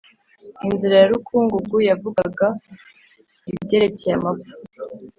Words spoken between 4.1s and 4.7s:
amapfa